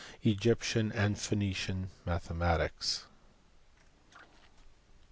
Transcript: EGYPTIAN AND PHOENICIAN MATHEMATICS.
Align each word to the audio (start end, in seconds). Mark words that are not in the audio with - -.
EGYPTIAN 0.25 0.91
AND 0.93 1.19
PHOENICIAN 1.19 1.91
MATHEMATICS. 2.07 3.03